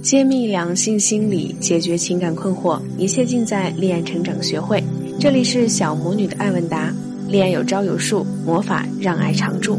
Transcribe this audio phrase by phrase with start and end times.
[0.00, 4.82] 揭秘两性心理，解决情感困惑，一切尽在恋爱成长学会。
[5.18, 6.94] 这里是小魔女的爱问答，
[7.26, 9.76] 恋爱有招有术，魔法让爱常驻。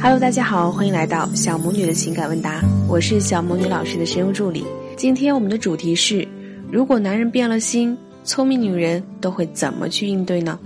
[0.00, 4.64] Hello，大家好，欢迎来到小魔女的情感问答，我是小魔女老师的声优助理。
[4.96, 6.26] 今天我们的主题是：
[6.72, 10.58] 如果男人变了心，聪明女人都会怎么去应对呢？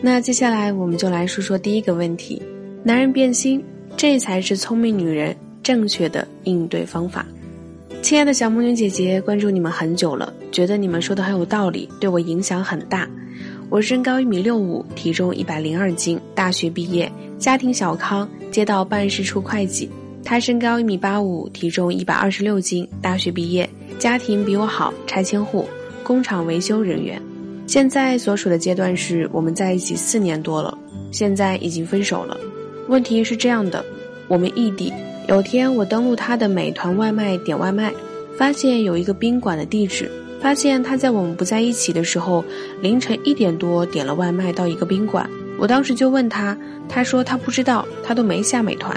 [0.00, 2.40] 那接下来我们就来说说第一个问题：
[2.84, 3.62] 男人变心，
[3.96, 7.26] 这才是聪明女人正确的应对方法。
[8.02, 13.08] 亲爱的小魔女姐姐，关注你们很久了，觉得你们说的很有道理，对我影响很大。
[13.70, 19.90] 我身高一米六五，体重一百零二斤，大学毕业，家庭小康，街道办事处会计。
[20.22, 25.66] 他身高一米八五，体重一百二十六斤，大学毕业，家庭比我好，拆迁户，
[26.02, 27.20] 工厂维修人员。
[27.66, 30.76] 现在所处的阶段是我们在一起四年多了，
[31.10, 32.38] 现在已经分手了。
[32.88, 33.84] 问题是这样的，
[34.28, 34.92] 我们异地。
[35.26, 37.92] 有天我登录他的美团外卖点外卖，
[38.36, 40.10] 发现有一个宾馆的地址。
[40.38, 42.44] 发现他在我们不在一起的时候，
[42.82, 45.28] 凌晨一点多点了外卖到一个宾馆。
[45.58, 46.54] 我当时就问他，
[46.86, 48.94] 他说他不知道，他都没下美团。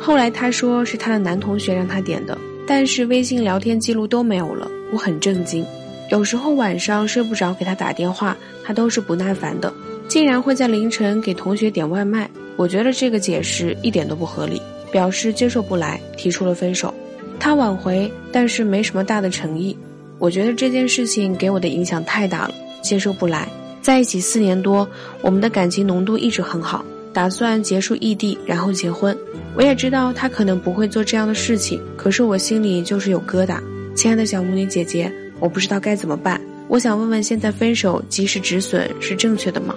[0.00, 4.70] 后来他说是他的男同学让他点的，但是微信聊天记录都没有了。
[4.90, 5.62] 我很震惊。
[6.10, 9.70] 有时候晚上睡不着给他打电话，他都是不耐烦的，
[10.08, 12.30] 竟然会在凌晨给同学点外卖。
[12.56, 14.62] 我觉得这个解释一点都不合理。
[14.90, 16.92] 表示接受不来，提出了分手。
[17.40, 19.76] 他挽回，但是没什么大的诚意。
[20.18, 23.48] 我觉得这件事情给我的影响太大了，接受不来。
[23.80, 24.86] 在一起四年多，
[25.20, 29.16] 我们的感情浓度一直很好，打算结束异地，然后结婚。
[29.54, 33.60] 我也知道他可能不会做这样的事情，可是我心里就是有疙瘩。
[33.94, 36.40] 亲爱的小母女姐姐，我不知道该怎么办。
[36.66, 39.74] 我想问问，现在分手及时止损是正确的吗？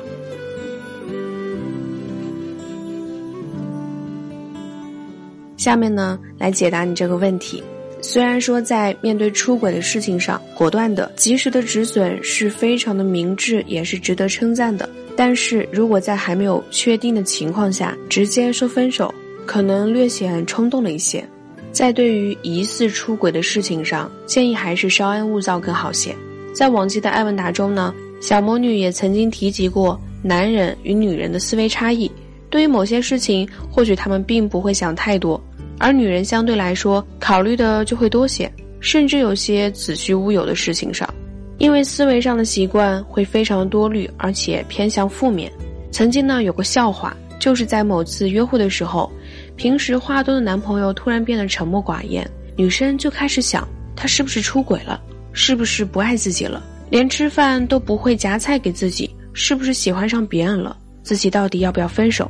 [5.62, 7.64] 下面呢，来解答你这个问题。
[8.02, 14.90] 虽然说在面对出轨的事情上，果断的、及时的止损是非常的明智，也是值得称赞的。
[15.16, 19.14] 但是如果在还没有确定的情况下直接说分手，
[19.46, 21.24] 可能略显冲动了一些。
[21.72, 26.16] 在对于疑似出轨的事情上，建议还是稍安勿躁更好些。
[26.56, 32.12] 在往期的艾问答中呢，小魔女也曾经提及过男人与女人的思维差异。
[32.50, 35.42] 对于某些事情，或许他们并不会想太多。
[35.82, 41.12] 而女人相对来说考虑的就会多些，甚至有些子虚乌有的事情上，
[41.58, 45.52] 因为思维上的习惯会非常多虑，而且偏向负面。
[45.92, 49.12] 曾经呢有个笑话，就是在某次约会的时候，
[49.56, 55.02] 平时话多的男朋友突然变得沉默寡言，女生就开始想他是不是出轨了，
[55.34, 62.30] 是不是不爱自己了，连吃饭都不会夹菜给自己，是不是喜欢上别人了，自己到底要不要分手？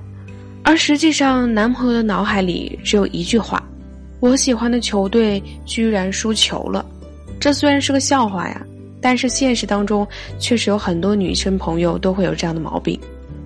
[0.64, 3.62] 而实际上，男朋友的脑海里只有一句话
[4.22, 6.86] ：“我喜欢的球队居然输球了。”
[7.40, 8.62] 这虽然是个笑话呀，
[9.02, 10.08] 但是现实当中
[10.38, 12.98] 确实有很多女生朋友都会有这样的毛病。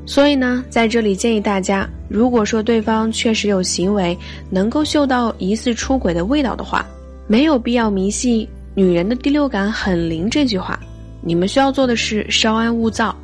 [0.06, 4.16] 所以呢，在这里建议大家，如果说对方确实有行为
[4.52, 6.86] 能够嗅到疑似出轨的味道的话，
[7.26, 10.80] 没有必要迷信“女人的第六感很灵”这句话。
[11.22, 13.16] 你们需要做的是稍安勿躁，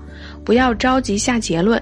[0.43, 1.79] 不要着急下结论。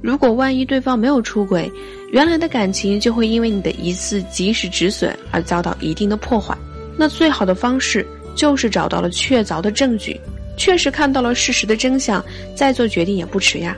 [0.00, 1.70] 如果万一对方没有出轨，
[2.12, 6.56] 原来的感情就会因为你的一次及时止损而遭到一定的破坏。
[6.96, 10.18] 那最好的方式就是找到了确凿的证据，
[10.56, 13.76] 确实看到了事实的真相，再做决定也不迟呀。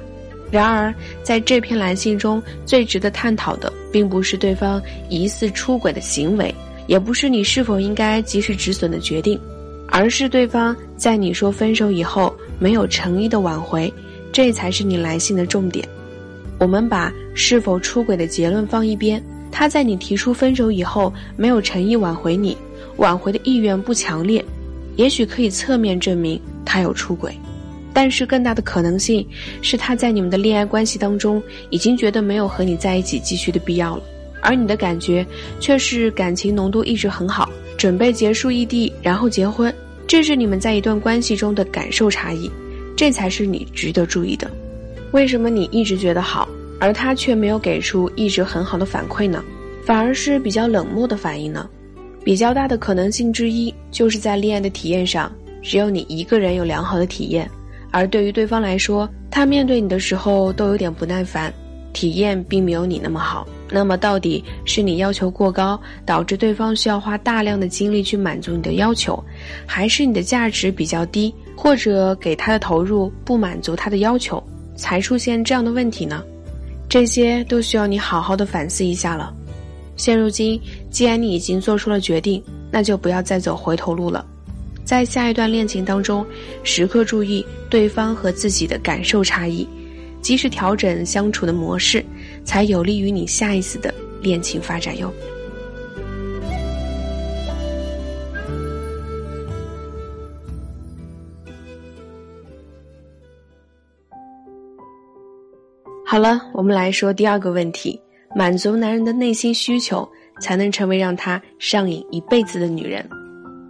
[0.50, 0.92] 然而，
[1.22, 6.54] 在这篇来信中最值得探讨的，并不是对方疑似出轨的行为，
[6.86, 9.40] 也不是你是否应该及时止损的决定，
[9.88, 13.92] 而是对方在你说分手以后没有诚意的挽回，
[14.32, 15.88] 这才是你来信的重点。
[16.60, 22.54] 我们把是否出轨的结论放一边，他在你提出分手以后没有诚意挽回你，
[22.98, 24.44] 挽回的意愿不强烈，
[24.96, 27.34] 也许可以侧面证明他有出轨，
[27.94, 29.26] 但是更大的可能性
[29.62, 34.02] 是他在你们的恋爱关系当中已经觉得没有和你在一起继续的必要了，
[34.42, 35.26] 而你的感觉
[35.60, 37.48] 却是感情浓度一直很好，
[37.78, 39.74] 准备结束异地然后结婚，
[40.06, 42.50] 这是你们在一段关系中的感受差异，
[42.94, 44.50] 这才是你值得注意的。
[45.12, 46.48] 为什么你一直觉得好，
[46.78, 49.42] 而他却没有给出一直很好的反馈呢？
[49.84, 51.68] 反而是比较冷漠的反应呢？
[52.22, 57.50] 比较大的可能性之一，就是在恋爱的体验上，只有你一个人有良好的体验，
[57.90, 61.52] 而对于对方来说，他面对你的时候都有点不耐烦，
[61.92, 63.48] 体验并没有你那么好。
[63.72, 69.22] 那么到底是你要求过高，导致对方需要花大量的精力去满足你的要求，
[69.66, 74.42] 还是你的价值比较低，或者给他的投入不满足他的要求？
[74.80, 76.24] 才出现这样的问题呢？
[76.88, 79.32] 这些都需要你好好的反思一下了。
[79.94, 80.58] 现如今，
[80.90, 84.24] 既然你已经做出了决定，那就不要再走回头路了。
[84.82, 86.26] 在下一段恋情当中，
[86.64, 89.68] 时刻注意对方和自己的感受差异，
[90.22, 92.02] 及时调整相处的模式，
[92.42, 95.12] 才有利于你下一次的恋情发展哟。
[106.10, 107.96] 好了，我们来说第二个问题：
[108.34, 110.04] 满足男人的内心需求，
[110.40, 113.08] 才能成为让他上瘾一辈子的女人。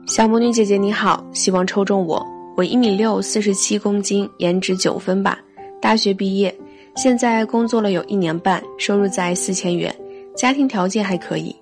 [0.06, 2.26] 小魔女姐姐你好，希望抽中我。
[2.56, 5.38] 我一米六，四十七公斤，颜值九分吧。
[5.82, 6.58] 大学毕业，
[6.96, 9.94] 现在工作了有一年半，收入在四千元，
[10.34, 11.54] 家庭条件还可以。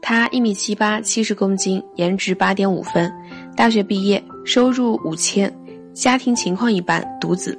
[0.00, 3.12] 他一米七八，七十公斤，颜值八点五分。
[3.56, 5.52] 大学毕业，收入五千，
[5.92, 7.58] 家庭情况一般，独子。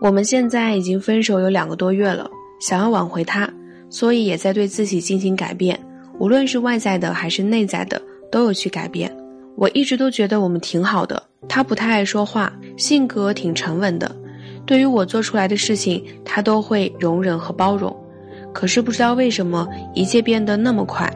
[0.00, 3.46] 我们现在已经分手有两个多月了，想要挽回他，
[3.90, 5.78] 所以也在对自己进行改变，
[6.18, 8.00] 无论是外在的还是内在的，
[8.32, 9.14] 都有去改变。
[9.56, 14.10] 我一直都觉得我们挺好的，他不太爱说话，性格挺沉稳的，
[14.64, 17.94] 对于我做出来的事情，他都会容忍和包容。
[18.54, 21.12] 可是不知道为什么，一切变得那么快，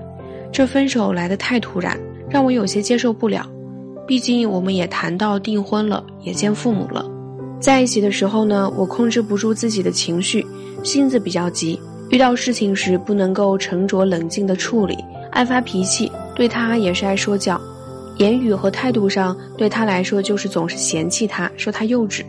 [0.52, 1.98] 这分手来得太突然，
[2.28, 3.48] 让我有些接受不了。
[4.06, 7.10] 毕竟我们也谈到订婚了，也见父母了。
[7.64, 10.46] 在一起的时候呢，我控制不住自己的情绪，
[10.82, 11.80] 性子比较急，
[12.10, 14.98] 遇到事情时不能够沉着冷静的处理，
[15.30, 17.58] 爱发脾气，对他也是爱说教，
[18.18, 22.22] 言语和态度上对他来说就是总是嫌弃他，说他幼稚。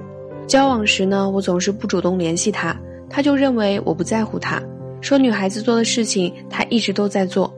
[0.47, 2.73] 交往时呢，我总是不主动联系他，
[3.09, 4.63] 他就认为我不在乎他，
[5.01, 7.53] 说女孩子做的事情他一直都在做。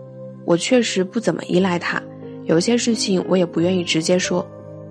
[0.46, 2.02] 我确实不怎么依赖他，
[2.46, 4.44] 有些事情我也不愿意直接说。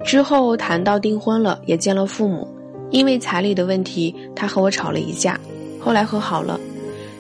[0.04, 2.46] 之后谈到订婚了，也见了父母。
[2.90, 5.38] 因为彩礼的问题，他和我吵了一架，
[5.80, 6.58] 后来和好了，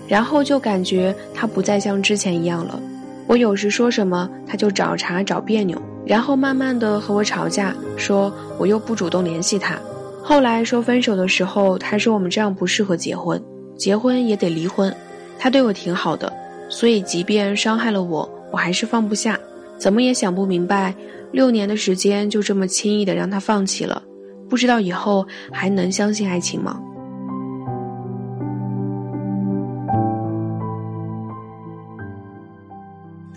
[0.06, 2.80] 然后就感觉他不再像之前一样了。
[3.26, 9.76] 我有时说什么，他就找茬找别扭，然后慢慢的和我吵架，说我又不主动联系他。
[10.22, 13.42] 后来说分手的时候，他说我们这样不适合结婚，
[13.76, 14.94] 结婚也得离婚。
[15.38, 16.32] 他对我挺好的，
[16.68, 19.38] 所以即便伤害了我，我还是放不下，
[19.76, 20.94] 怎么也想不明白，
[21.32, 24.02] 六年的时间就这么轻易的让他放弃了。
[24.48, 26.80] 不知道以后还能相信爱情吗？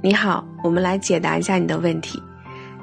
[0.02, 2.18] 你好，我们来解答一下你的问题。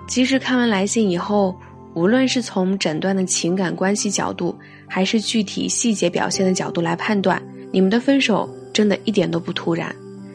[0.07, 1.57] 其实看完来信以后，
[1.95, 4.55] 无论是从诊断的情感关系角度，
[4.87, 7.43] 还是具体细节表现的角度来判断，
[7.73, 9.95] 你们的分手真的一点都不突然，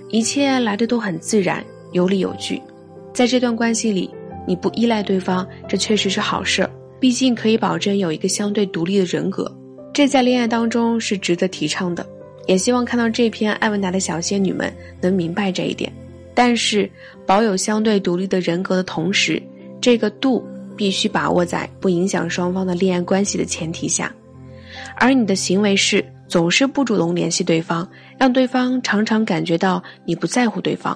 [0.10, 2.60] 一切来的都很自然，有理有据。
[3.14, 4.10] 在这段关系里，
[4.48, 6.72] 你不依赖对方，这确实是好事儿。
[7.01, 9.51] 毕竟可以保证有一个相对独立的人格，
[9.92, 12.06] 这在恋爱当中是值得提倡的。
[12.45, 14.71] 也希望看到这篇艾文达的小仙女们
[15.01, 15.92] 能明白这一点。
[16.36, 16.89] 但是，
[17.25, 19.42] 保有相对独立的人格的同时，
[19.81, 20.45] 这个度
[20.77, 24.13] 必须把握在不影响双方的恋爱关系的前提下。
[24.95, 27.88] 而你的行为是总是不主动联系对方，
[28.19, 30.95] 让对方常常感觉到你不在乎对方。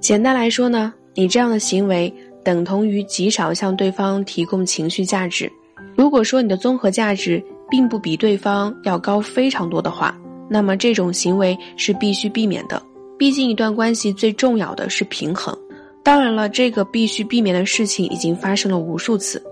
[0.00, 2.10] 简单来说呢，你这样的行为。
[2.44, 5.50] 等同于极少向对方提供情绪价值。
[5.96, 10.18] 如果说你的综合价值并不比对方要高非常多的话，
[10.48, 12.82] 那么这种行为是必须避免的。
[13.18, 15.56] 毕竟一段关系最重要的是平衡。
[16.02, 19.42] 当然了，这个必须避免的事情已经发生了无数次。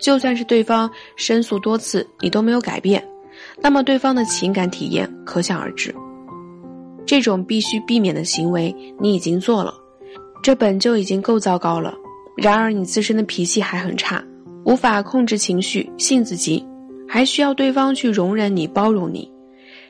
[0.00, 3.02] 就算是对方申诉多次，你都没有改变，
[3.62, 5.94] 那么对方的情感体验可想而知。
[7.06, 9.72] 这种必须避免的行为你已经做了，
[10.42, 11.94] 这本就已经够糟糕了。
[12.36, 14.22] 然而，你自身的脾气还很差，
[14.64, 16.64] 无法控制情绪，性子急，
[17.08, 19.30] 还需要对方去容忍你、包容你。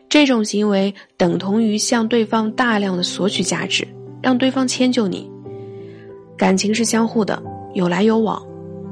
[0.09, 3.87] 这种行为等同于向对方大量的索取价值，
[4.23, 5.29] 让对方迁就你。
[6.37, 8.41] 感情是相互的，有来有往，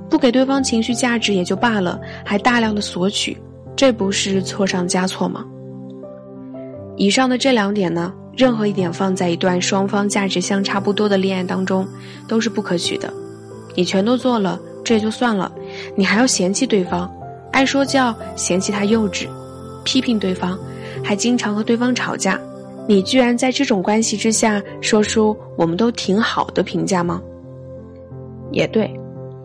[0.09, 3.37] 不给对方情绪价值也就罢了，还大量的索取，
[3.77, 5.45] 这不是错上加错吗？
[6.97, 11.87] 以上的这两点呢，任何一点放在一段双方价值相差不多的恋爱当中，
[12.27, 13.13] 都是不可取的。
[13.75, 15.51] 你全都做了，这就算了，
[15.95, 17.11] 你还要嫌弃对方，
[17.53, 19.27] 爱说教，嫌弃他幼稚，
[19.85, 20.59] 批评对方，
[21.03, 22.41] 还经常和对方吵架，
[22.87, 27.23] 你居然在这种关系之下说出我们都挺好的评价吗？
[28.51, 28.93] 也对，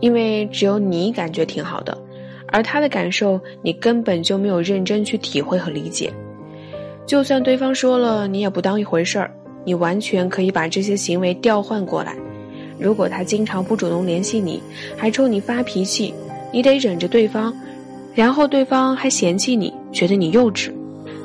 [0.02, 1.98] 因为只有你感觉挺好的，
[2.48, 6.12] 而他的感受你根本就没有认真去体会和理解，
[7.06, 9.32] 就算对方说了，你也不当一回事儿，
[9.64, 12.14] 你完全可以把这些行为调换过来。
[12.80, 14.62] 如果他经常不主动联系你，
[14.96, 16.14] 还冲你发脾气，
[16.52, 17.54] 你得忍着对方，
[18.14, 20.72] 然后对方还嫌弃你，觉得你幼稚，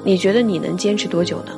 [0.05, 1.53] 你觉得你能坚持多久呢？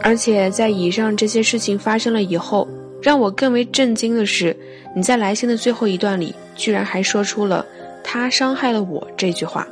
[0.00, 2.68] 而且在以上这些事情发生了以后，
[3.00, 4.56] 让我更为震惊的是，
[4.94, 7.64] 你在来信的最后一段里，居然还说出了
[8.04, 9.66] “他伤害了我”这句话。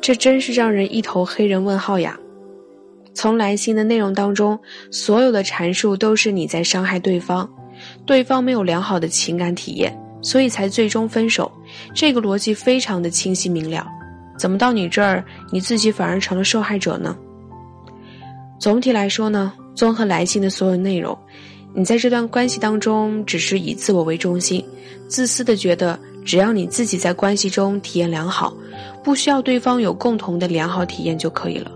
[0.00, 2.18] 这真是让人一头黑人问号呀！
[3.12, 4.56] 从来信的内容当中，
[4.92, 7.50] 所有的阐述都是你在伤害对方，
[8.06, 11.50] 对方没有良好的情感体验，所以才最终分手。
[11.94, 13.86] 这个逻辑非常的清晰明了。
[14.38, 17.16] 怎么到你这儿，你自己反而成了受害者呢？
[18.58, 21.16] 总体来说呢，综合来信的所有内容，
[21.74, 24.64] 你在这段关系当中只是以自我为中心，
[25.08, 28.56] 自私的觉得只要你自己在关系中体验良好，
[29.02, 31.70] 不需要对方有共同的良好体验就可以了。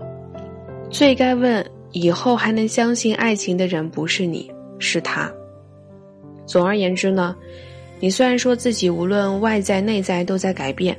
[0.89, 5.31] 最该问以后还能相信爱情的人不是你，是他。
[6.45, 7.35] 总而言之呢，
[7.99, 10.97] 你虽然说自己无论外在内在都在改变，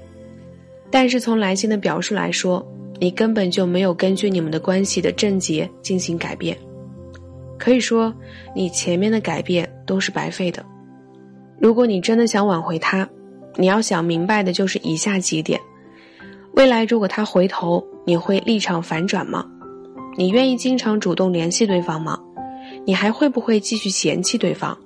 [0.91, 2.67] 但是从来信的表述来说。
[3.01, 6.57] 你根本就没有根据你们的关系的症结进行改变，
[7.59, 8.15] 可以说
[8.55, 10.65] 你前面的改变都是白费的。
[11.59, 13.07] 如果你真的想挽回他，
[13.57, 15.61] 你要想明白的就是以下几点：
[16.53, 19.45] 未来如果他回头，你会立场反转吗？
[20.17, 22.17] 你愿意经常主动联系对方吗？
[22.87, 24.79] 你还会不会继续嫌弃对方？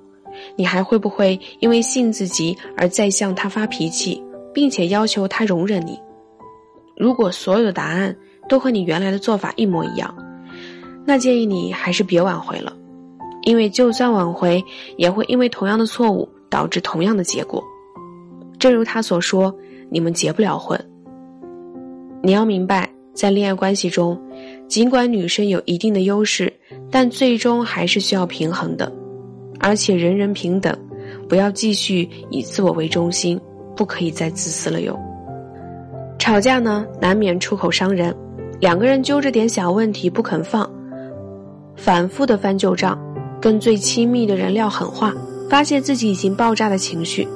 [0.59, 4.21] 你还会不会因为性子急而再向他发脾气，
[4.53, 5.97] 并且要求他容忍你？
[6.97, 8.13] 如果所有的答案
[8.49, 10.13] 都和你原来的做法一模一样，
[11.05, 12.75] 那建议你还是别挽回了，
[13.43, 14.61] 因为就算挽回，
[14.97, 17.63] 也会因为同样的错误导致同样的结果。
[18.59, 19.55] 正如他所说，
[19.89, 20.77] 你们结不了婚。
[22.21, 24.21] 你要明白，在恋爱关系中，
[24.67, 26.51] 尽管女生有一定的优势，
[26.91, 28.91] 但最终还是需要平衡的，
[29.59, 30.75] 而且人人平等，
[31.27, 33.39] 不要继续以自我为中心，
[33.75, 34.97] 不可以再自私了哟。
[36.17, 38.15] 吵架呢，难免出口伤人，
[38.59, 40.69] 两个人揪着点小问题不肯放，
[41.75, 42.99] 反复的翻旧账，
[43.41, 45.13] 跟最亲密的人撂狠话，
[45.49, 47.27] 发泄自己已经爆炸的情绪。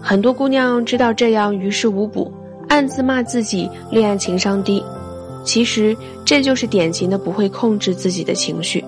[0.00, 2.32] 很多姑娘知道这样于事无补，
[2.68, 4.82] 暗自骂自己恋爱情商低。
[5.44, 8.84] 其实这就是典型的不会控制自己的情绪。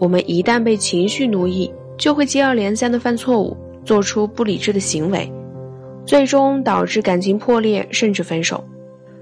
[0.00, 3.54] 我们一旦被情绪奴役，就会接二连三的犯错误，
[3.84, 5.30] 做出不理智的行为。
[6.06, 8.64] 最终导致感情破裂，甚至分手。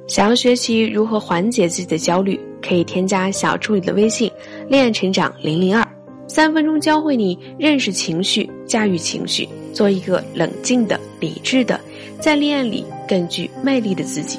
[0.07, 4.31] 想要学习如何缓解自己的焦虑，可以添加小助理的微信
[4.71, 5.87] “恋爱成长零零二”，
[6.29, 11.79] 三分钟教会你认识情绪、驾驭情绪，做一个冷静的、理智的，
[12.21, 14.39] 在恋爱里更具魅力的自己。